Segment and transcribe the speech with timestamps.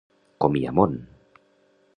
[0.45, 0.97] Com hi ha món!